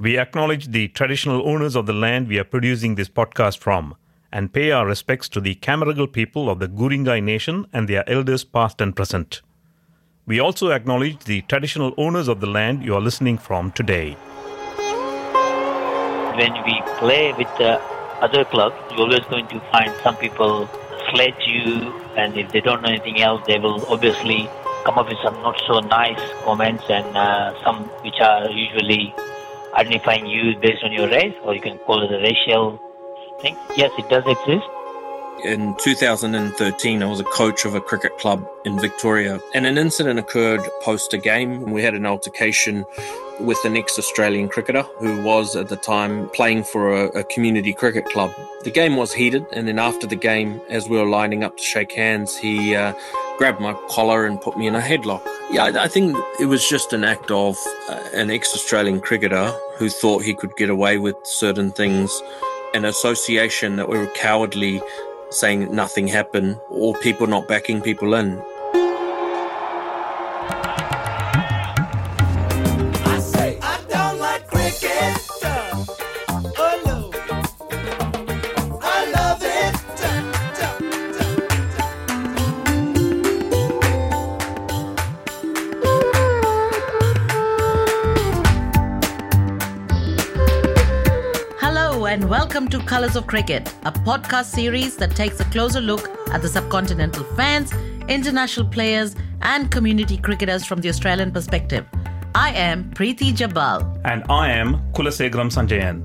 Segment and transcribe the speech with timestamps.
[0.00, 3.96] We acknowledge the traditional owners of the land we are producing this podcast from
[4.30, 8.44] and pay our respects to the Cammeraygal people of the Guringai Nation and their elders
[8.44, 9.42] past and present.
[10.24, 14.12] We also acknowledge the traditional owners of the land you are listening from today.
[16.36, 17.80] When we play with the
[18.20, 20.70] other clubs, you're always going to find some people
[21.10, 24.48] sledge you, and if they don't know anything else, they will obviously
[24.84, 29.12] come up with some not so nice comments and uh, some which are usually
[29.74, 32.78] identifying you based on your race, or you can call it a racial
[33.40, 33.56] thing.
[33.76, 34.66] Yes, it does exist.
[35.44, 40.18] In 2013, I was a coach of a cricket club in Victoria, and an incident
[40.18, 41.70] occurred post a game.
[41.70, 42.84] We had an altercation
[43.38, 47.72] with the next Australian cricketer who was at the time playing for a, a, community
[47.72, 48.32] cricket club.
[48.64, 51.62] The game was heated, and then after the game, as we were lining up to
[51.62, 52.92] shake hands, he uh,
[53.38, 55.22] grabbed my collar and put me in a headlock.
[55.50, 57.56] Yeah, I, I think it was just an act of
[57.88, 62.20] uh, an ex Australian cricketer who thought he could get away with certain things,
[62.74, 64.82] an association that we were cowardly
[65.30, 68.42] saying nothing happened, or people not backing people in.
[93.16, 97.72] Of Cricket, a podcast series that takes a closer look at the subcontinental fans,
[98.08, 101.86] international players, and community cricketers from the Australian perspective.
[102.34, 104.00] I am Preeti Jabal.
[104.04, 106.02] And I am Kulasegaram Sanjayan.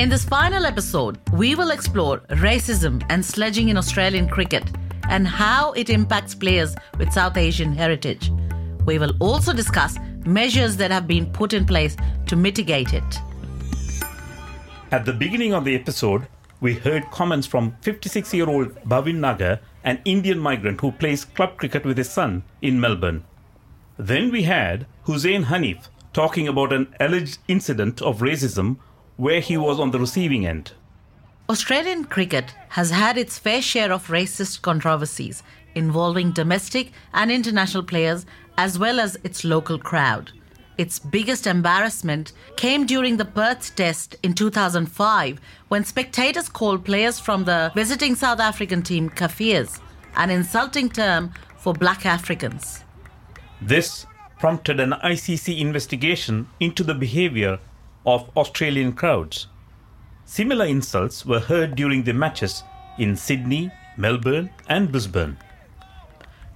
[0.00, 4.64] In this final episode, we will explore racism and sledging in Australian cricket
[5.08, 8.30] and how it impacts players with South Asian heritage.
[8.86, 13.20] We will also discuss measures that have been put in place to mitigate it.
[14.92, 16.26] At the beginning of the episode,
[16.60, 21.56] we heard comments from 56 year old Bhavin Nagar, an Indian migrant who plays club
[21.56, 23.24] cricket with his son in Melbourne.
[23.96, 28.76] Then we had Hussein Hanif talking about an alleged incident of racism
[29.16, 30.72] where he was on the receiving end.
[31.48, 35.42] Australian cricket has had its fair share of racist controversies
[35.74, 40.32] involving domestic and international players as well as its local crowd.
[40.80, 47.44] Its biggest embarrassment came during the Perth Test in 2005 when spectators called players from
[47.44, 49.78] the visiting South African team Kafirs,
[50.16, 52.82] an insulting term for black Africans.
[53.60, 54.06] This
[54.38, 57.58] prompted an ICC investigation into the behavior
[58.06, 59.48] of Australian crowds.
[60.24, 62.62] Similar insults were heard during the matches
[62.96, 65.36] in Sydney, Melbourne, and Brisbane.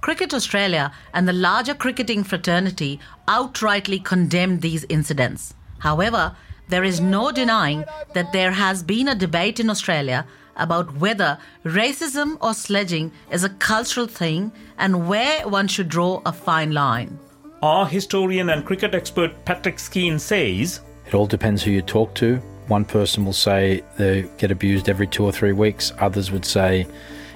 [0.05, 5.55] Cricket Australia and the larger cricketing fraternity outrightly condemned these incidents.
[5.79, 6.35] However,
[6.67, 10.27] there is no denying that there has been a debate in Australia
[10.57, 16.31] about whether racism or sledging is a cultural thing and where one should draw a
[16.31, 17.17] fine line.
[17.63, 22.35] Our historian and cricket expert Patrick Skene says It all depends who you talk to.
[22.67, 26.85] One person will say they get abused every two or three weeks, others would say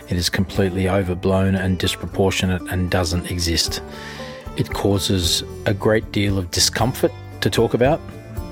[0.09, 3.81] it is completely overblown and disproportionate and doesn't exist.
[4.57, 7.11] It causes a great deal of discomfort
[7.41, 8.01] to talk about,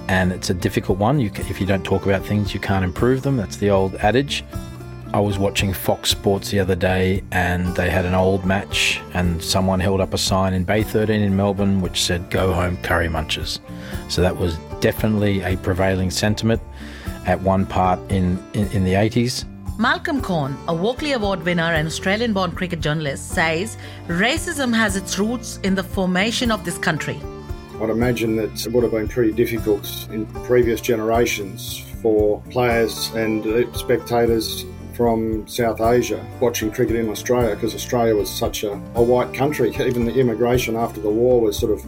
[0.08, 1.20] and it's a difficult one.
[1.20, 3.38] You, if you don't talk about things, you can't improve them.
[3.38, 4.44] That's the old adage.
[5.14, 9.42] I was watching Fox Sports the other day and they had an old match, and
[9.42, 13.08] someone held up a sign in Bay 13 in Melbourne which said, Go home, curry
[13.08, 13.60] munchers.
[14.10, 16.62] So that was definitely a prevailing sentiment
[17.26, 19.46] at one part in, in, in the 80s.
[19.80, 23.78] Malcolm Conn, a Walkley Award winner and Australian born cricket journalist, says
[24.08, 27.22] racism has its roots in the formation of this country.
[27.80, 33.46] I'd imagine that it would have been pretty difficult in previous generations for players and
[33.78, 39.32] spectators from South Asia watching cricket in Australia because Australia was such a, a white
[39.32, 39.70] country.
[39.80, 41.86] Even the immigration after the war was sort of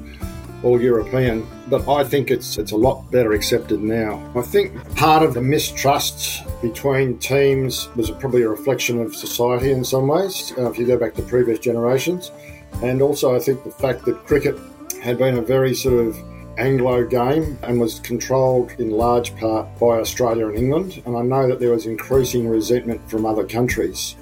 [0.63, 4.21] all European, but I think it's it's a lot better accepted now.
[4.35, 9.83] I think part of the mistrust between teams was probably a reflection of society in
[9.83, 12.31] some ways, uh, if you go back to previous generations,
[12.81, 14.57] and also I think the fact that cricket
[15.01, 16.17] had been a very sort of
[16.57, 21.01] Anglo game and was controlled in large part by Australia and England.
[21.05, 24.15] And I know that there was increasing resentment from other countries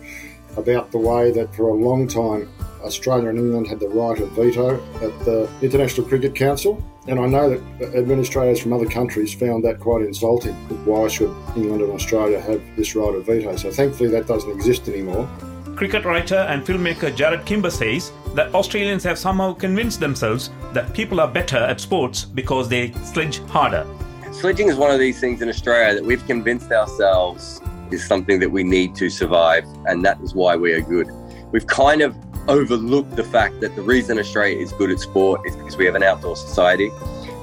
[0.56, 2.50] about the way that for a long time
[2.82, 6.84] Australia and England had the right of veto at the International Cricket Council.
[7.08, 10.54] And I know that administrators from other countries found that quite insulting.
[10.86, 13.56] Why should England and Australia have this right of veto?
[13.56, 15.28] So thankfully that doesn't exist anymore.
[15.76, 21.20] Cricket writer and filmmaker Jarrod Kimber says that Australians have somehow convinced themselves that people
[21.22, 23.86] are better at sports because they sledge harder.
[24.32, 27.62] Sledging is one of these things in Australia that we've convinced ourselves
[27.94, 31.10] is something that we need to survive, and that is why we are good.
[31.52, 32.16] We've kind of
[32.48, 35.96] overlooked the fact that the reason Australia is good at sport is because we have
[35.96, 36.92] an outdoor society.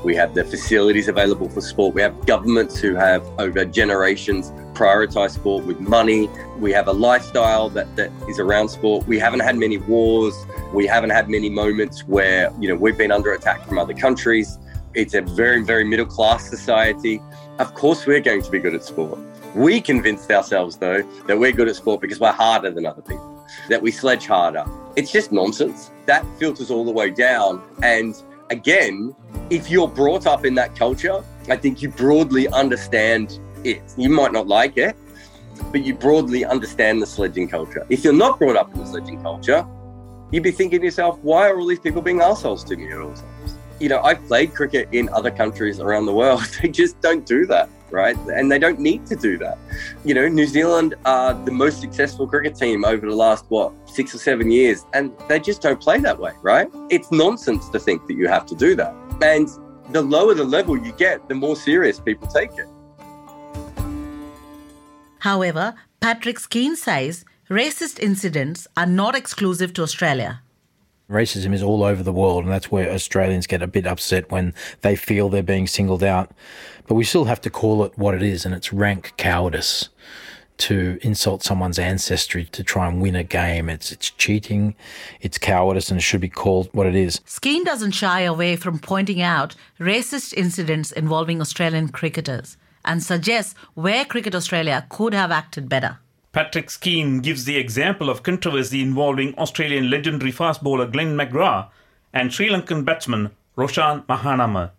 [0.05, 1.95] We have the facilities available for sport.
[1.95, 6.29] We have governments who have, over generations, prioritized sport with money.
[6.59, 9.07] We have a lifestyle that, that is around sport.
[9.07, 10.35] We haven't had many wars.
[10.75, 14.59] We haven't had many moments where, you know, we've been under attack from other countries.
[14.93, 17.23] It's a very, very middle class society.
[17.59, 19.19] Of course, we're going to be good at sport.
[19.55, 23.47] We convinced ourselves, though, that we're good at sport because we're harder than other people,
[23.69, 24.65] that we sledge harder.
[24.97, 25.91] It's just nonsense.
[26.07, 27.63] That filters all the way down.
[27.83, 28.21] And
[28.51, 29.15] again,
[29.51, 33.83] if you're brought up in that culture, I think you broadly understand it.
[33.97, 34.97] You might not like it,
[35.71, 37.87] but you broadly understand the sledging culture.
[37.91, 39.67] If you're not brought up in the sledging culture,
[40.31, 42.99] you'd be thinking to yourself, why are all these people being assholes to me at
[42.99, 43.57] all times?
[43.79, 46.43] You know, I've played cricket in other countries around the world.
[46.63, 48.17] They just don't do that, right?
[48.35, 49.57] And they don't need to do that.
[50.05, 54.15] You know, New Zealand are the most successful cricket team over the last, what, six
[54.15, 56.69] or seven years, and they just don't play that way, right?
[56.91, 58.93] It's nonsense to think that you have to do that.
[59.23, 59.49] And
[59.91, 62.69] the lower the level you get, the more serious people take it.
[65.21, 70.43] However, Patrick Skene says racist incidents are not exclusive to Australia.
[71.11, 74.55] Racism is all over the world, and that's where Australians get a bit upset when
[74.81, 76.31] they feel they're being singled out.
[76.87, 79.91] But we still have to call it what it is, and it's rank cowardice
[80.57, 83.69] to insult someone's ancestry to try and win a game.
[83.69, 84.75] It's it's cheating,
[85.21, 87.21] it's cowardice, and it should be called what it is.
[87.27, 94.05] Skene doesn't shy away from pointing out racist incidents involving Australian cricketers and suggests where
[94.05, 95.99] Cricket Australia could have acted better.
[96.35, 101.69] Patrick Skene gives the example of controversy involving Australian legendary fast bowler Glenn McGrath
[102.13, 104.73] and Sri Lankan batsman Roshan Mahanama.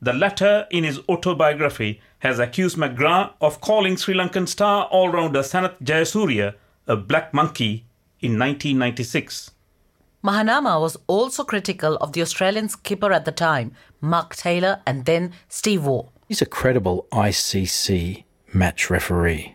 [0.00, 5.40] The latter, in his autobiography, has accused McGrath of calling Sri Lankan star all rounder
[5.40, 6.54] Sanath Jayasuriya
[6.86, 7.86] a black monkey
[8.20, 9.50] in 1996.
[10.22, 15.32] Mahanama was also critical of the Australian skipper at the time, Mark Taylor, and then
[15.48, 16.08] Steve Waugh.
[16.28, 19.53] He's a credible ICC match referee.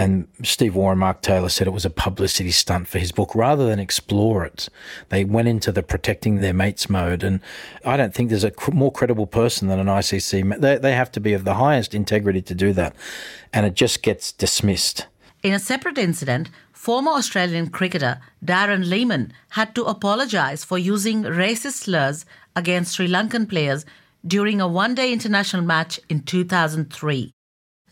[0.00, 3.66] And Steve and Mark Taylor said it was a publicity stunt for his book rather
[3.66, 4.70] than explore it.
[5.10, 7.22] They went into the protecting their mates mode.
[7.22, 7.40] And
[7.84, 10.58] I don't think there's a more credible person than an ICC.
[10.58, 12.96] They, they have to be of the highest integrity to do that.
[13.52, 15.06] And it just gets dismissed.
[15.42, 21.82] In a separate incident, former Australian cricketer Darren Lehmann had to apologise for using racist
[21.84, 22.24] slurs
[22.56, 23.84] against Sri Lankan players
[24.26, 27.34] during a one day international match in 2003.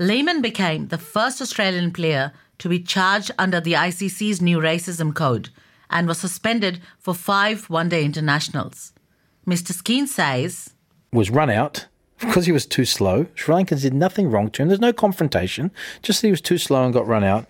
[0.01, 5.51] Lehmann became the first Australian player to be charged under the ICC's new racism code
[5.91, 8.93] and was suspended for five one day internationals.
[9.45, 9.73] Mr.
[9.73, 10.75] Skene says,
[11.13, 11.87] Was run out
[12.21, 13.27] because he was too slow.
[13.35, 14.69] Sri Lankans did nothing wrong to him.
[14.69, 17.47] There's no confrontation, just he was too slow and got run out.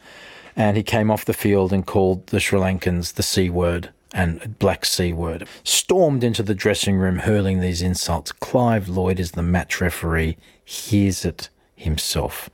[0.57, 4.59] And he came off the field and called the Sri Lankans the C word and
[4.59, 5.47] Black C word.
[5.65, 8.33] Stormed into the dressing room hurling these insults.
[8.33, 12.51] Clive Lloyd is the match referee, hears it himself,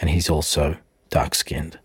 [0.00, 0.76] and he's also
[1.10, 1.78] dark skinned.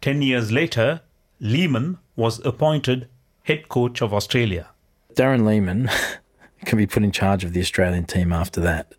[0.00, 1.00] Ten years later,
[1.40, 3.08] Lehmann was appointed
[3.44, 4.68] head coach of Australia.
[5.14, 5.90] Darren Lehmann
[6.64, 8.92] can be put in charge of the Australian team after that.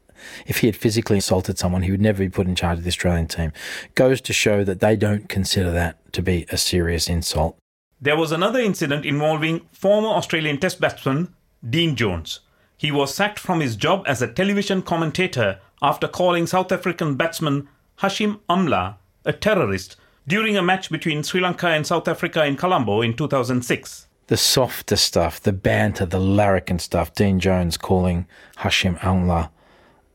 [0.46, 2.90] If he had physically assaulted someone, he would never be put in charge of the
[2.90, 3.52] Australian team.
[3.96, 7.58] Goes to show that they don't consider that to be a serious insult.
[8.00, 11.34] There was another incident involving former Australian Test batsman
[11.68, 12.40] Dean Jones.
[12.78, 17.68] He was sacked from his job as a television commentator after calling South African batsman
[18.00, 18.96] Hashim Amla
[19.26, 19.96] a terrorist
[20.28, 24.08] during a match between Sri Lanka and South Africa in Colombo in 2006.
[24.28, 29.50] The softer stuff, the banter, the larrikin stuff, Dean Jones calling Hashim Amla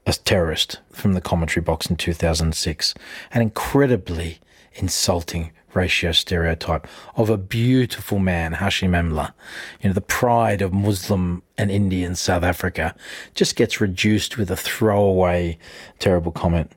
[0.06, 2.94] a terrorist from the commentary box in 2006.
[3.32, 4.38] An incredibly
[4.75, 9.33] insulting ratio stereotype of a beautiful man, Hashim Amla,
[9.80, 12.95] you know, the pride of Muslim and Indian South Africa,
[13.35, 15.59] just gets reduced with a throwaway
[15.99, 16.73] terrible comment.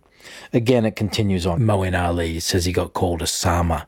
[0.53, 1.62] Again, it continues on.
[1.62, 3.86] Moeen Ali says he got called Osama,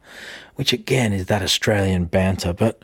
[0.55, 2.83] which again is that Australian banter, but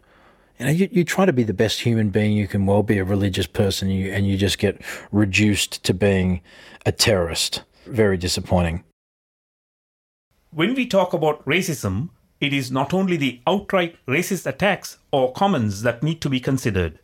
[0.59, 2.97] you know, you, you try to be the best human being you can well be
[2.97, 4.81] a religious person and you, and you just get
[5.11, 6.41] reduced to being
[6.85, 7.63] a terrorist.
[7.85, 8.83] Very disappointing.
[10.51, 15.81] When we talk about racism, it is not only the outright racist attacks or comments
[15.81, 16.99] that need to be considered.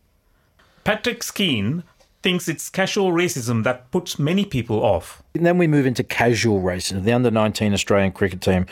[0.83, 1.83] Patrick Skene
[2.21, 5.23] thinks it's casual racism that puts many people off.
[5.35, 8.65] And then we move into casual racism, the under 19 Australian cricket team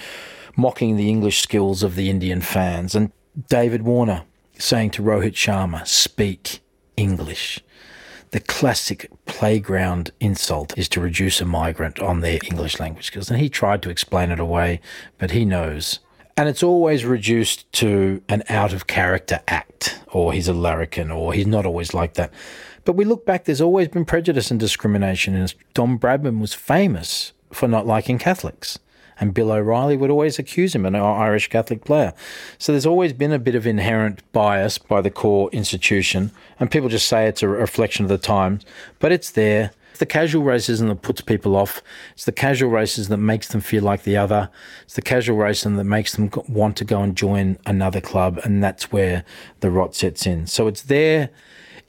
[0.55, 3.11] mocking the English skills of the Indian fans, and
[3.47, 4.23] David Warner
[4.57, 6.59] saying to Rohit Sharma, speak
[6.97, 7.61] English.
[8.31, 13.29] the classic playground insult is to reduce a migrant on their English language skills.
[13.29, 14.79] And he tried to explain it away,
[15.17, 15.99] but he knows.
[16.41, 21.33] And it's always reduced to an out of character act, or he's a larrikin, or
[21.33, 22.33] he's not always like that.
[22.83, 25.35] But we look back, there's always been prejudice and discrimination.
[25.35, 28.79] And Don Bradman was famous for not liking Catholics.
[29.19, 32.11] And Bill O'Reilly would always accuse him, an Irish Catholic player.
[32.57, 36.89] So there's always been a bit of inherent bias by the core institution, and people
[36.89, 38.65] just say it's a reflection of the times,
[38.97, 39.73] but it's there.
[40.01, 41.83] The casual racism that puts people off.
[42.13, 44.49] It's the casual racism that makes them feel like the other.
[44.81, 48.63] It's the casual racism that makes them want to go and join another club, and
[48.63, 49.23] that's where
[49.59, 50.47] the rot sets in.
[50.47, 51.29] So it's there,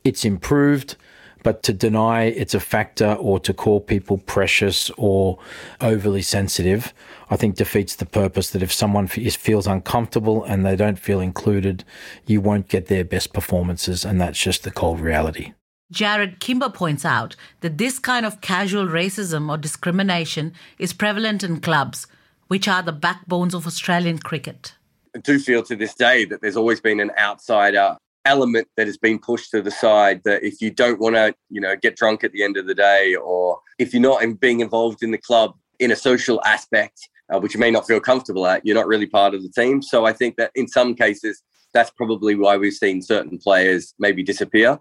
[0.04, 0.97] it's improved.
[1.42, 5.38] But to deny it's a factor or to call people precious or
[5.81, 6.92] overly sensitive,
[7.31, 11.83] I think defeats the purpose that if someone feels uncomfortable and they don't feel included,
[12.26, 14.04] you won't get their best performances.
[14.04, 15.54] And that's just the cold reality.
[15.92, 21.61] Jarrod Kimber points out that this kind of casual racism or discrimination is prevalent in
[21.61, 22.06] clubs,
[22.49, 24.75] which are the backbones of Australian cricket.
[25.14, 28.96] I do feel to this day that there's always been an outsider element that has
[28.96, 32.22] been pushed to the side that if you don't want to you know get drunk
[32.22, 35.18] at the end of the day or if you're not in being involved in the
[35.18, 38.87] club in a social aspect uh, which you may not feel comfortable at you're not
[38.87, 41.42] really part of the team so i think that in some cases
[41.75, 44.78] that's probably why we've seen certain players maybe disappear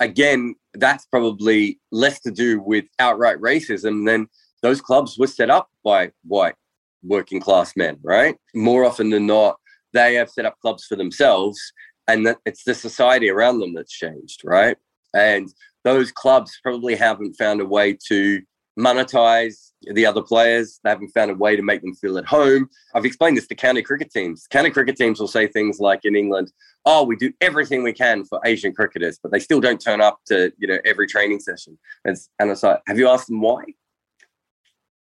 [0.00, 4.26] again that's probably less to do with outright racism than
[4.62, 6.54] those clubs were set up by white
[7.02, 9.56] working class men right more often than not
[9.92, 11.72] they have set up clubs for themselves
[12.06, 14.76] and that it's the society around them that's changed, right?
[15.14, 15.48] And
[15.84, 18.42] those clubs probably haven't found a way to
[18.78, 20.80] monetize the other players.
[20.82, 22.68] They haven't found a way to make them feel at home.
[22.94, 24.46] I've explained this to county cricket teams.
[24.48, 26.52] County cricket teams will say things like in England,
[26.84, 30.20] "Oh, we do everything we can for Asian cricketers, but they still don't turn up
[30.26, 33.64] to you know every training session." And it's, like, have you asked them why?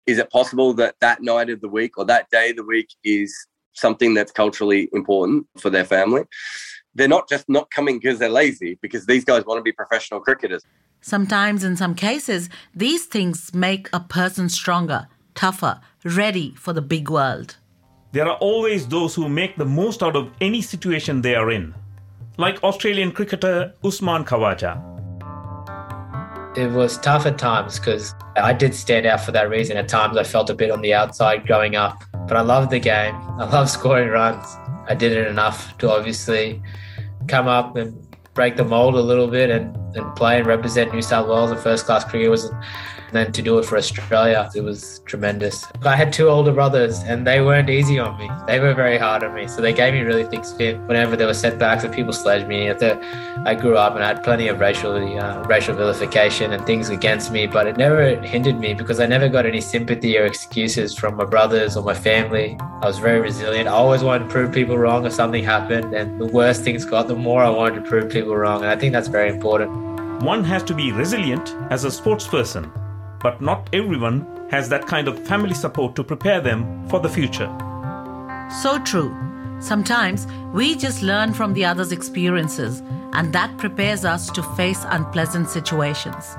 [0.06, 2.90] Is it possible that that night of the week or that day of the week
[3.04, 3.36] is
[3.74, 6.24] something that's culturally important for their family?
[6.98, 10.20] they're not just not coming because they're lazy, because these guys want to be professional
[10.20, 10.66] cricketers.
[11.02, 17.10] Sometimes, in some cases, these things make a person stronger, tougher, ready for the big
[17.10, 17.58] world.
[18.12, 21.76] There are always those who make the most out of any situation they are in,
[22.38, 24.98] like Australian cricketer Usman Khawaja.
[26.58, 29.78] It was tough at times because I did stand out for that reason.
[29.78, 32.80] At times, I felt a bit on the outside growing up, but I loved the
[32.80, 33.14] game.
[33.38, 34.46] I love scoring runs.
[34.88, 36.62] I did it enough to obviously
[37.28, 38.07] come up and
[38.38, 41.50] break the mold a little bit and, and play and represent New South Wales.
[41.50, 42.52] In first class cricket was
[43.12, 45.66] then to do it for Australia, it was tremendous.
[45.84, 48.30] I had two older brothers and they weren't easy on me.
[48.48, 49.48] They were very hard on me.
[49.48, 52.70] So they gave me really thick skin whenever there were setbacks and people sledged me.
[52.70, 57.32] I grew up and I had plenty of racial, uh, racial vilification and things against
[57.32, 61.16] me, but it never hindered me because I never got any sympathy or excuses from
[61.16, 62.58] my brothers or my family.
[62.60, 63.70] I was very resilient.
[63.70, 65.94] I always wanted to prove people wrong if something happened.
[65.94, 68.62] And the worse things got, the more I wanted to prove people wrong.
[68.64, 69.72] And I think that's very important.
[70.24, 72.72] One has to be resilient as a sports person
[73.22, 77.50] but not everyone has that kind of family support to prepare them for the future.
[78.62, 79.16] So true.
[79.60, 82.82] Sometimes we just learn from the other's experiences,
[83.14, 86.36] and that prepares us to face unpleasant situations.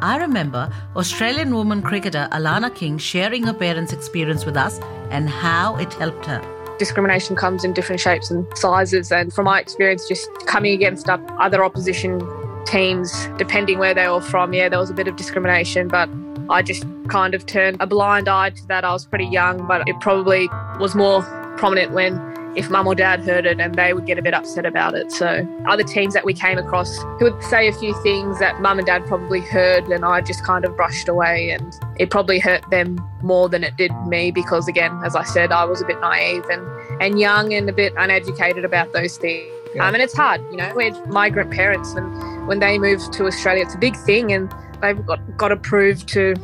[0.00, 5.76] I remember Australian woman cricketer Alana King sharing her parents' experience with us and how
[5.76, 6.42] it helped her.
[6.78, 11.62] Discrimination comes in different shapes and sizes, and from my experience, just coming against other
[11.62, 12.26] opposition
[12.64, 16.08] teams, depending where they were from, yeah, there was a bit of discrimination, but
[16.52, 18.84] I just kind of turned a blind eye to that.
[18.84, 21.22] I was pretty young, but it probably was more
[21.56, 22.20] prominent when
[22.54, 25.10] if mum or dad heard it and they would get a bit upset about it.
[25.10, 28.78] So, other teams that we came across who would say a few things that mum
[28.78, 32.68] and dad probably heard and I just kind of brushed away, and it probably hurt
[32.70, 36.00] them more than it did me because, again, as I said, I was a bit
[36.00, 36.62] naive and,
[37.00, 39.48] and young and a bit uneducated about those things.
[39.74, 39.88] Yeah.
[39.88, 43.62] Um, and it's hard, you know, we're migrant parents, and when they move to Australia,
[43.62, 44.52] it's a big thing, and
[44.82, 46.34] they've got, got to prove to,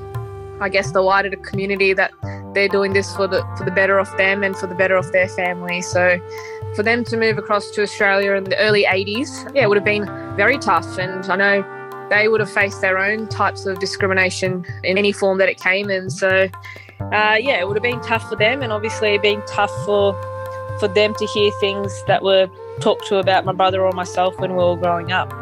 [0.60, 2.12] I guess, the wider community that
[2.54, 5.12] they're doing this for the for the better of them and for the better of
[5.12, 5.82] their family.
[5.82, 6.18] So,
[6.74, 9.84] for them to move across to Australia in the early 80s, yeah, it would have
[9.84, 10.98] been very tough.
[10.98, 15.38] And I know they would have faced their own types of discrimination in any form
[15.38, 16.08] that it came in.
[16.10, 16.48] So,
[17.00, 20.14] uh, yeah, it would have been tough for them, and obviously been tough for
[20.78, 22.48] for them to hear things that were
[22.80, 25.32] talked to about my brother or myself when we were growing up.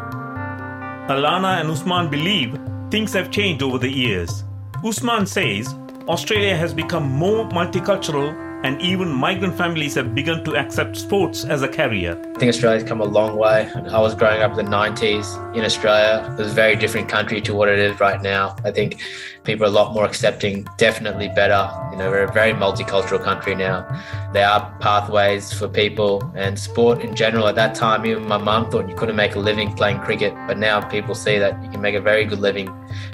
[1.09, 2.57] Alana and Usman believe
[2.89, 4.43] things have changed over the years.
[4.83, 5.73] Usman says
[6.07, 11.61] Australia has become more multicultural and even migrant families have begun to accept sports as
[11.61, 12.21] a career.
[12.35, 13.71] I think Australia's come a long way.
[13.73, 16.29] I was growing up in the 90s in Australia.
[16.33, 18.57] It was a very different country to what it is right now.
[18.65, 19.01] I think
[19.45, 21.71] people are a lot more accepting, definitely better.
[21.91, 23.87] You know, we're a very multicultural country now.
[24.33, 27.47] There are pathways for people and sport in general.
[27.47, 30.57] At that time, even my mum thought you couldn't make a living playing cricket, but
[30.57, 32.69] now people see that you can make a very good living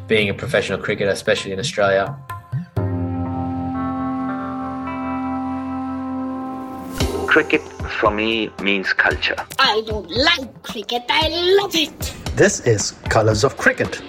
[0.08, 2.18] being a professional cricketer, especially in Australia.
[7.34, 7.64] Cricket
[8.00, 9.36] for me means culture.
[9.58, 12.14] I don't like cricket, I love it.
[12.36, 14.04] This is Colors of Cricket.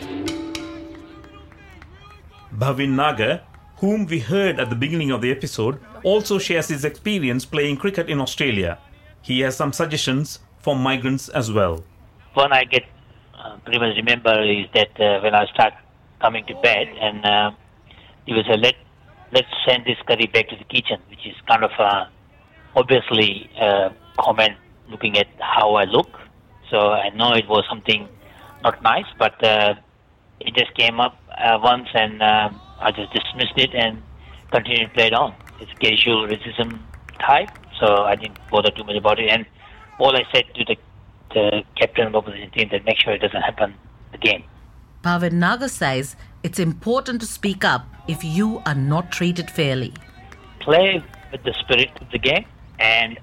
[2.54, 3.40] Bhavin Nagar,
[3.78, 8.10] whom we heard at the beginning of the episode, also shares his experience playing cricket
[8.10, 8.76] in Australia.
[9.22, 11.82] He has some suggestions for migrants as well.
[12.34, 12.84] One I get
[13.38, 15.72] uh, pretty much remember is that uh, when I start
[16.20, 17.52] coming to bed, and uh,
[18.26, 18.74] he was a let
[19.32, 22.10] let's send this curry back to the kitchen, which is kind of a
[22.76, 24.56] obviously uh, comment
[24.88, 26.20] looking at how I look.
[26.70, 28.08] So I know it was something
[28.62, 29.74] not nice, but uh,
[30.40, 32.50] it just came up uh, once and uh,
[32.80, 34.02] I just dismissed it and
[34.50, 35.34] continued to play it on.
[35.60, 36.80] It's casual racism
[37.20, 39.28] type, so I didn't bother too much about it.
[39.30, 39.46] And
[39.98, 40.76] all I said to the,
[41.32, 43.74] the captain of the opposition team that make sure it doesn't happen
[44.12, 44.42] again.
[45.02, 49.92] Bhavin Nagar says it's important to speak up if you are not treated fairly.
[50.60, 52.46] Play with the spirit of the game
[52.78, 53.18] and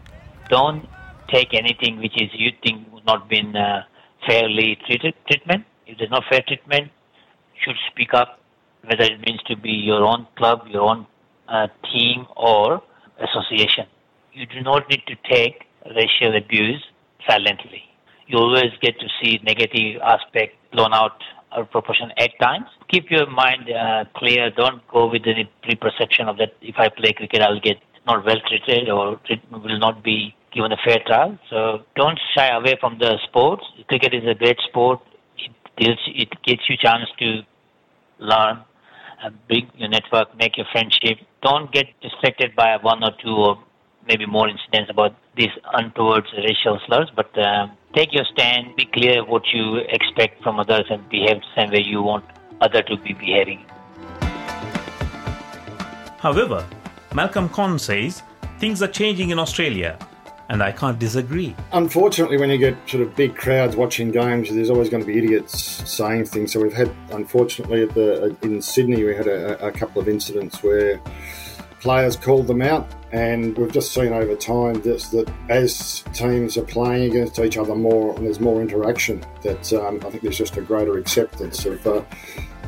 [0.49, 0.87] don't
[1.29, 3.83] take anything which is you think would not been uh,
[4.27, 5.65] fairly treated treatment.
[5.87, 6.91] If there's no fair treatment,
[7.63, 8.39] should speak up,
[8.83, 11.05] whether it means to be your own club, your own
[11.47, 12.81] uh, team, or
[13.19, 13.85] association.
[14.33, 15.65] You do not need to take
[15.95, 16.83] racial abuse
[17.27, 17.83] silently.
[18.27, 22.65] You always get to see negative aspect blown out of proportion at times.
[22.89, 24.49] Keep your mind uh, clear.
[24.51, 26.53] Don't go with any preperception of that.
[26.61, 29.19] If I play cricket, I'll get not well treated or
[29.51, 31.37] will not be given a fair trial.
[31.49, 33.63] So don't shy away from the sports.
[33.87, 34.99] Cricket is a great sport.
[35.37, 37.41] It gives, it gives you chance to
[38.19, 38.59] learn,
[39.47, 41.19] bring your network, make your friendship.
[41.41, 43.63] Don't get distracted by one or two or
[44.07, 49.23] maybe more incidents about these untoward racial slurs, but uh, take your stand, be clear
[49.23, 52.25] what you expect from others and behave the same way you want
[52.61, 53.63] other to be behaving.
[56.19, 56.65] However,
[57.13, 58.23] Malcolm Conn says
[58.59, 59.97] things are changing in Australia,
[60.47, 61.53] and I can't disagree.
[61.73, 65.17] Unfortunately, when you get sort of big crowds watching games, there's always going to be
[65.17, 66.53] idiots saying things.
[66.53, 70.63] So we've had, unfortunately, at the in Sydney, we had a, a couple of incidents
[70.63, 71.01] where
[71.81, 77.11] players called them out, and we've just seen over time that as teams are playing
[77.11, 80.61] against each other more and there's more interaction, that um, I think there's just a
[80.61, 81.85] greater acceptance of.
[81.85, 82.03] Uh,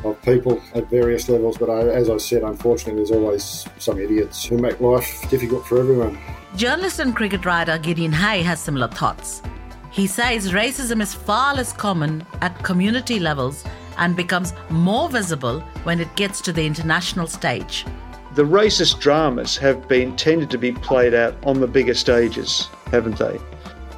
[0.04, 4.44] of people at various levels, but I, as I said, unfortunately, there's always some idiots
[4.44, 6.18] who make life difficult for everyone.
[6.56, 9.42] Journalist and cricket writer Gideon Haigh has similar thoughts.
[9.90, 13.64] He says racism is far less common at community levels
[13.96, 17.86] and becomes more visible when it gets to the international stage.
[18.34, 23.18] The racist dramas have been tended to be played out on the bigger stages, haven't
[23.18, 23.38] they?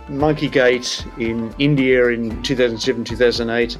[0.08, 3.76] Monkeygate in India in 2007 2008,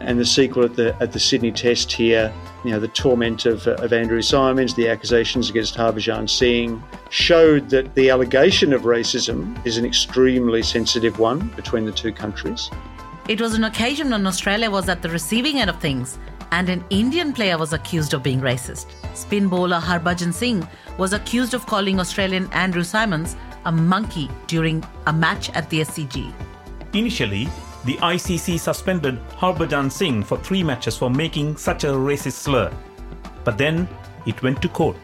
[0.00, 2.32] and the sequel at the at the Sydney Test here.
[2.64, 7.94] You know, the torment of, of Andrew Symonds, the accusations against Harbhajan Singh showed that
[7.94, 12.70] the allegation of racism is an extremely sensitive one between the two countries.
[13.28, 16.18] It was an occasion when Australia was at the receiving end of things
[16.52, 18.86] and an Indian player was accused of being racist.
[19.14, 20.66] Spin bowler Harbhajan Singh
[20.98, 26.32] was accused of calling Australian Andrew Symonds a monkey during a match at the SCG.
[26.92, 27.48] Initially,
[27.84, 32.72] the ICC suspended Harbhajan Singh for three matches for making such a racist slur.
[33.44, 33.88] But then
[34.26, 34.96] it went to court.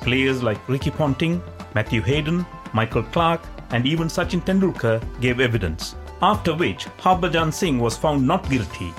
[0.00, 1.42] Players like Ricky Ponting,
[1.74, 5.96] Matthew Hayden, Michael Clarke, and even Sachin Tendulkar gave evidence.
[6.22, 8.92] After which, Harbhajan Singh was found not guilty.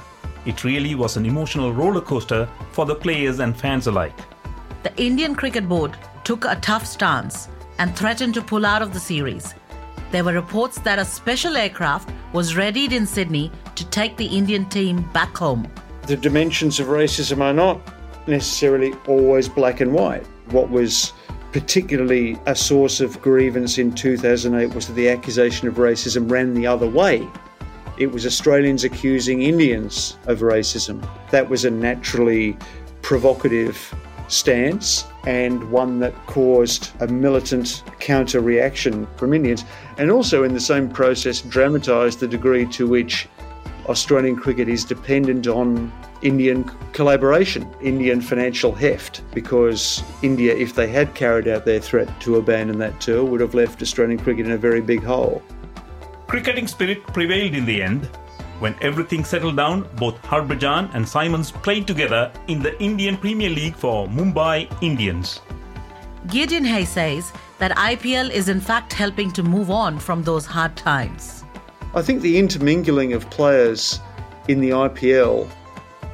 [0.46, 4.18] It really was an emotional roller coaster for the players and fans alike.
[4.84, 9.00] The Indian Cricket Board took a tough stance and threatened to pull out of the
[9.00, 9.56] series.
[10.12, 14.66] There were reports that a special aircraft was readied in Sydney to take the Indian
[14.66, 15.68] team back home.
[16.08, 17.80] The dimensions of racism are not
[18.28, 20.26] necessarily always black and white.
[20.52, 21.14] What was
[21.52, 26.68] particularly a source of grievance in 2008 was that the accusation of racism ran the
[26.68, 27.28] other way.
[27.98, 31.08] It was Australians accusing Indians of racism.
[31.32, 32.58] That was a naturally
[33.02, 33.94] provocative
[34.30, 39.66] stance and one that caused a militant counter reaction from Indians,
[39.98, 43.28] and also in the same process dramatised the degree to which
[43.88, 46.64] Australian cricket is dependent on Indian
[46.94, 52.78] collaboration, Indian financial heft, because India, if they had carried out their threat to abandon
[52.80, 55.42] that tour, would have left Australian cricket in a very big hole.
[56.28, 58.10] Cricketing spirit prevailed in the end.
[58.60, 63.76] When everything settled down, both Harbhajan and Symonds played together in the Indian Premier League
[63.76, 65.40] for Mumbai Indians.
[66.28, 70.76] Gideon Haigh says that IPL is in fact helping to move on from those hard
[70.76, 71.46] times.
[71.96, 74.02] I think the intermingling of players
[74.50, 75.50] in the IPL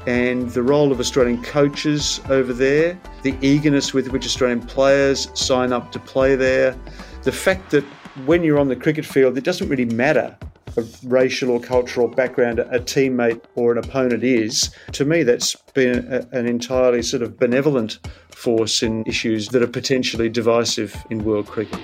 [0.05, 5.73] and the role of Australian coaches over there, the eagerness with which Australian players sign
[5.73, 6.77] up to play there,
[7.23, 7.83] the fact that
[8.27, 10.54] when you're on the cricket field, it doesn't really matter of
[11.03, 16.27] racial or cultural background a teammate or an opponent is, to me, that's been a,
[16.37, 21.79] an entirely sort of benevolent force in issues that are potentially divisive in world cricket.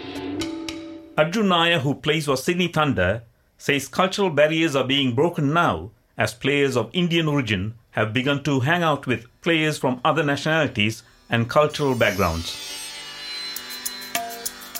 [1.17, 3.23] Arjun Nair, who plays for Sydney Thunder,
[3.57, 8.61] says cultural barriers are being broken now as players of Indian origin have begun to
[8.61, 12.80] hang out with players from other nationalities and cultural backgrounds.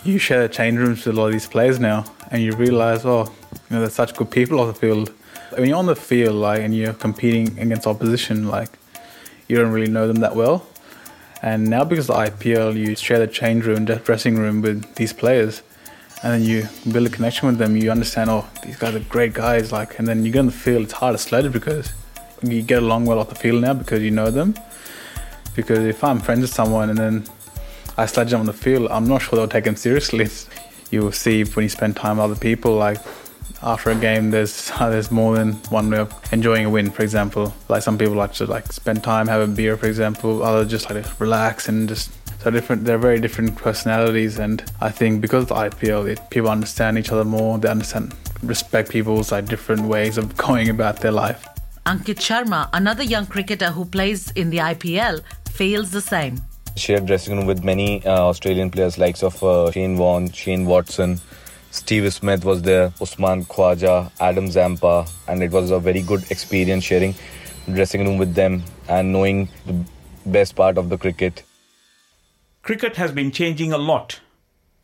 [0.04, 3.06] You share the change rooms with a lot of these players now, and you realize,
[3.06, 5.14] oh, you know, there's such good people on the field.
[5.52, 8.70] When you're on the field, like, and you're competing against opposition, like,
[9.48, 10.66] you don't really know them that well.
[11.44, 14.96] And now, because of the IPL, you share the change room, the dressing room with
[14.96, 15.62] these players,
[16.24, 17.76] and then you build a connection with them.
[17.76, 19.72] You understand, oh, these guys are great guys.
[19.72, 21.94] Like, and then you get on the field, it's hard to sledge because
[22.42, 24.56] you get along well off the field now because you know them.
[25.56, 27.26] Because if I'm friends with someone and then
[27.98, 30.28] I sledge them on the field, I'm not sure they'll take them seriously.
[30.92, 32.98] You will see when you spend time with other people, like
[33.64, 36.90] after a game, there's there's more than one way of enjoying a win.
[36.90, 40.44] For example, like some people like to like spend time, have a beer, for example.
[40.44, 42.86] Others just like to relax and just so different.
[42.86, 47.12] They're very different personalities, and I think because of the IPL, it, people understand each
[47.12, 47.58] other more.
[47.58, 51.48] They understand, respect people's like different ways of going about their life.
[51.86, 56.42] Ankit Sharma, another young cricketer who plays in the IPL, feels the same.
[56.76, 61.20] Shared dressing room with many uh, Australian players, likes of uh, Shane Warne, Shane Watson,
[61.72, 66.84] Steve Smith was there, Usman Khawaja, Adam Zampa, and it was a very good experience
[66.84, 67.16] sharing
[67.74, 69.86] dressing room with them and knowing the
[70.26, 71.44] best part of the cricket.
[72.62, 74.20] Cricket has been changing a lot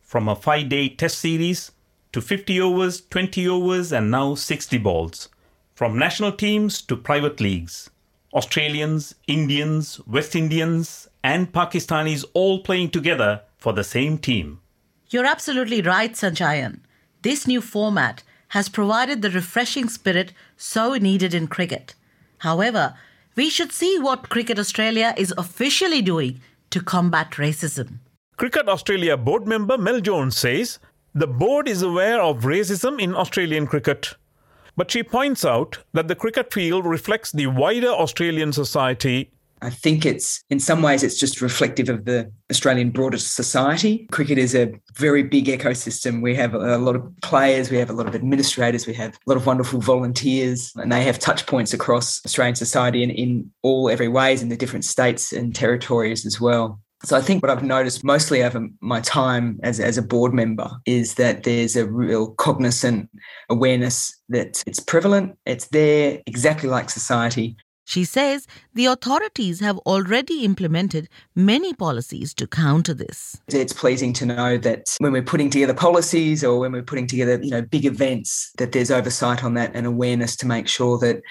[0.02, 1.72] from a five day test series
[2.14, 5.28] to 50 overs, 20 overs, and now 60 balls.
[5.76, 7.90] From national teams to private leagues.
[8.34, 14.62] Australians, Indians, West Indians, and Pakistanis all playing together for the same team.
[15.10, 16.80] You're absolutely right, Sanjayan.
[17.22, 18.24] This new format
[18.56, 21.96] has provided the refreshing spirit so needed in cricket.
[22.40, 22.94] However,
[23.36, 28.00] we should see what Cricket Australia is officially doing to combat racism.
[28.38, 30.80] Cricket Australia board member Mel Jones says
[31.14, 34.14] the board is aware of racism in Australian cricket.
[34.78, 40.06] But she points out that the cricket field reflects the wider Australian society I think
[40.06, 44.08] it's in some ways it's just reflective of the Australian broader society.
[44.12, 46.22] Cricket is a very big ecosystem.
[46.22, 49.18] We have a lot of players, we have a lot of administrators, we have a
[49.26, 53.90] lot of wonderful volunteers, and they have touch points across Australian society and in all
[53.90, 56.80] every ways in the different states and territories as well.
[57.04, 60.70] So I think what I've noticed mostly over my time as, as a board member
[60.88, 63.10] is that there's a real cognizant
[63.50, 67.56] awareness that it's prevalent, it's there exactly like society,
[67.88, 73.40] she says the authorities have already implemented many policies to counter this.
[73.48, 77.40] It's pleasing to know that when we're putting together policies or when we're putting together,
[77.42, 81.22] you know, big events, that there's oversight on that and awareness to make sure that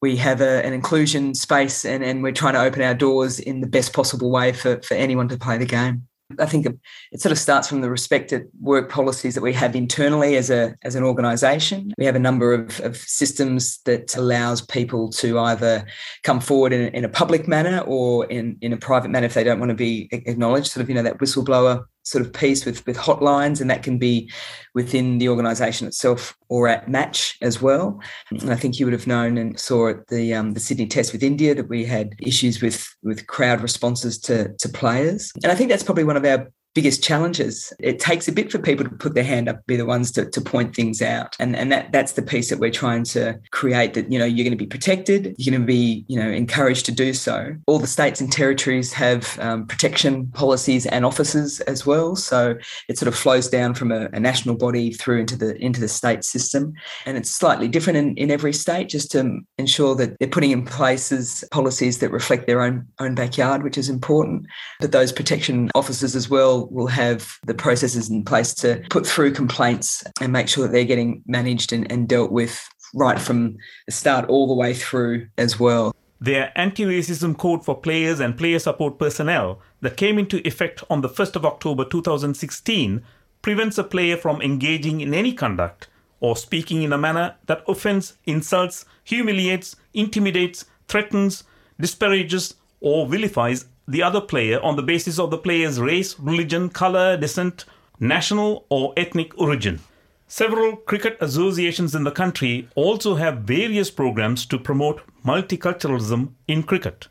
[0.00, 3.60] we have a, an inclusion space and, and we're trying to open our doors in
[3.60, 6.07] the best possible way for, for anyone to play the game.
[6.38, 6.66] I think
[7.10, 10.76] it sort of starts from the respected work policies that we have internally as a
[10.82, 11.92] as an organisation.
[11.96, 15.86] We have a number of, of, systems that allows people to either
[16.24, 19.44] come forward in, in a public manner or in, in a private manner if they
[19.44, 20.70] don't want to be acknowledged.
[20.70, 23.98] Sort of, you know, that whistleblower sort of piece with with hotlines, and that can
[23.98, 24.30] be
[24.74, 28.00] within the organisation itself or at match as well.
[28.30, 31.12] And I think you would have known and saw at the um, the Sydney Test
[31.12, 35.54] with India that we had issues with with crowd responses to to players, and I
[35.54, 37.72] think that's probably one of our biggest challenges.
[37.80, 40.28] It takes a bit for people to put their hand up, be the ones to,
[40.30, 41.36] to point things out.
[41.40, 44.44] And, and that that's the piece that we're trying to create that, you know, you're
[44.44, 47.54] going to be protected, you're going to be, you know, encouraged to do so.
[47.66, 52.14] All the states and territories have um, protection policies and offices as well.
[52.16, 52.56] So
[52.88, 55.88] it sort of flows down from a, a, national body through into the into the
[55.88, 56.74] state system.
[57.06, 60.64] And it's slightly different in, in every state just to ensure that they're putting in
[60.64, 64.46] places policies that reflect their own own backyard, which is important.
[64.80, 69.32] But those protection officers as well will have the processes in place to put through
[69.32, 73.92] complaints and make sure that they're getting managed and, and dealt with right from the
[73.92, 75.94] start all the way through as well.
[76.20, 81.00] Their anti racism code for players and player support personnel that came into effect on
[81.00, 83.04] the 1st of October 2016
[83.40, 85.88] prevents a player from engaging in any conduct
[86.20, 91.44] or speaking in a manner that offends, insults, humiliates, intimidates, threatens,
[91.78, 97.16] disparages, or vilifies the other player on the basis of the player's race, religion, color,
[97.16, 97.64] descent,
[97.98, 99.80] national, or ethnic origin.
[100.26, 107.08] Several cricket associations in the country also have various programs to promote multiculturalism in cricket.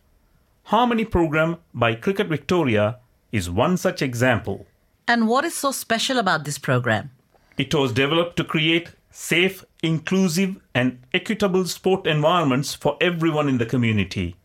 [0.66, 3.00] Harmony program by Cricket Victoria
[3.32, 4.68] is one such example.
[5.08, 7.10] And what is so special about this program?
[7.58, 13.66] It was developed to create safe, inclusive, and equitable sport environments for everyone in the
[13.66, 14.36] community.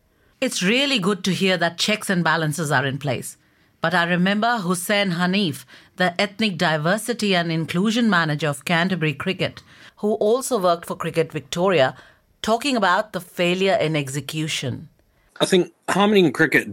[0.42, 3.36] It's really good to hear that checks and balances are in place.
[3.80, 5.64] But I remember Hussein Hanif,
[5.98, 9.62] the Ethnic Diversity and Inclusion Manager of Canterbury Cricket,
[9.98, 11.94] who also worked for Cricket Victoria,
[12.42, 14.88] talking about the failure in execution.
[15.40, 16.70] I think Harmony in Cricket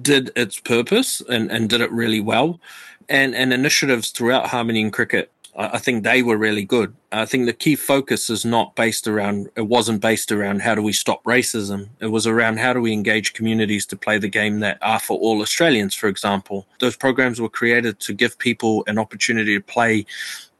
[0.00, 2.60] did its purpose and, and did it really well.
[3.08, 6.94] And, and initiatives throughout Harmony in Cricket I think they were really good.
[7.10, 10.82] I think the key focus is not based around, it wasn't based around how do
[10.82, 11.88] we stop racism.
[11.98, 15.18] It was around how do we engage communities to play the game that are for
[15.18, 16.64] all Australians, for example.
[16.78, 20.06] Those programs were created to give people an opportunity to play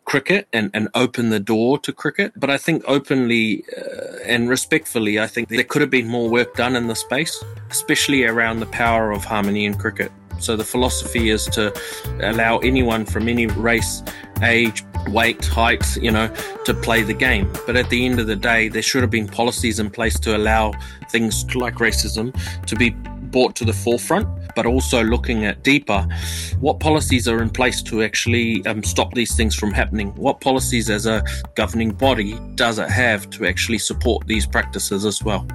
[0.05, 2.33] cricket and, and open the door to cricket.
[2.35, 6.57] But I think openly uh, and respectfully, I think there could have been more work
[6.57, 10.11] done in the space, especially around the power of harmony in cricket.
[10.41, 11.73] So the philosophy is to
[12.21, 14.03] allow anyone from any race,
[14.43, 16.33] age, weight, height, you know,
[16.65, 17.51] to play the game.
[17.67, 20.37] But at the end of the day, there should have been policies in place to
[20.37, 20.73] allow
[21.11, 22.35] things like racism
[22.67, 22.91] to be
[23.31, 26.07] brought to the forefront, but also looking at deeper
[26.61, 30.15] what policies are in place to actually um, stop these things from happening.
[30.17, 31.23] What policies, as a
[31.55, 35.47] governing body, does it have to actually support these practices as well?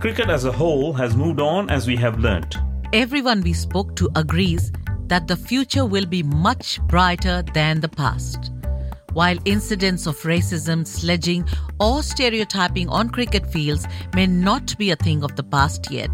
[0.00, 2.56] Cricket as a whole has moved on as we have learnt.
[2.92, 4.70] Everyone we spoke to agrees
[5.08, 8.52] that the future will be much brighter than the past.
[9.12, 11.48] While incidents of racism, sledging,
[11.80, 16.10] or stereotyping on cricket fields may not be a thing of the past yet,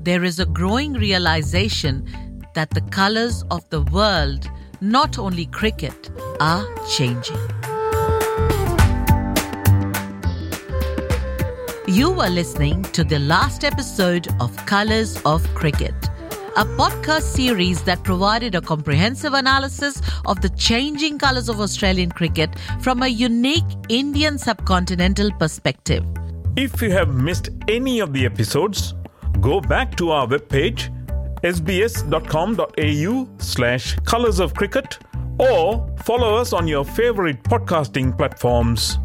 [0.00, 2.06] there is a growing realization
[2.54, 4.48] that the colors of the world,
[4.80, 7.36] not only cricket, are changing.
[11.86, 15.94] You were listening to the last episode of Colors of Cricket
[16.56, 22.50] a podcast series that provided a comprehensive analysis of the changing colours of Australian cricket
[22.80, 26.04] from a unique Indian subcontinental perspective.
[26.56, 28.94] If you have missed any of the episodes,
[29.40, 30.90] go back to our webpage
[31.44, 34.98] sbs.com.au slash colours of cricket
[35.38, 38.98] or follow us on your favourite podcasting platforms.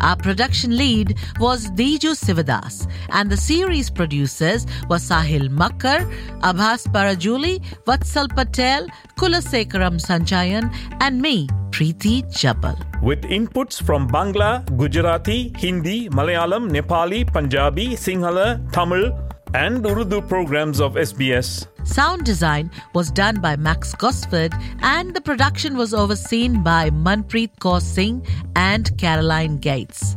[0.00, 6.00] Our production lead was Diju Sivadas, and the series producers were Sahil Makkar,
[6.40, 12.76] Abhas Parajuli, Vatsal Patel, Kulasekaram Sanchayan, and me, Preeti Jabal.
[13.02, 19.12] With inputs from Bangla, Gujarati, Hindi, Malayalam, Nepali, Punjabi, Sinhala, Tamil,
[19.54, 21.66] and Urdu programs of SBS.
[21.84, 27.80] Sound design was done by Max Gosford and the production was overseen by Manpreet Kaur
[27.80, 30.16] Singh and Caroline Gates.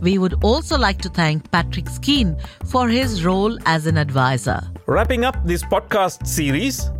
[0.00, 4.60] We would also like to thank Patrick Skene for his role as an advisor.
[4.86, 6.90] Wrapping up this podcast series,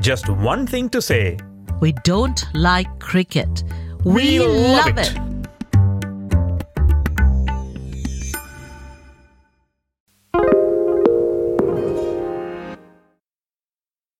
[0.00, 1.38] just one thing to say.
[1.80, 3.64] We don't like cricket.
[4.04, 5.16] We, we love, love, it.
[5.16, 5.39] it.